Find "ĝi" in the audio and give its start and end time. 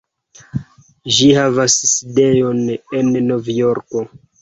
1.17-1.27